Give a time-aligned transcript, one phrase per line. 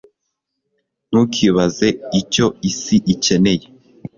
[1.09, 1.87] ntukibaze
[2.21, 3.65] icyo isi ikeneye